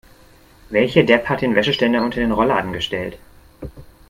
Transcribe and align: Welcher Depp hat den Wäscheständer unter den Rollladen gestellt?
Welcher 0.71 1.03
Depp 1.03 1.29
hat 1.29 1.41
den 1.43 1.53
Wäscheständer 1.53 2.01
unter 2.03 2.21
den 2.21 2.31
Rollladen 2.31 2.73
gestellt? 2.73 3.19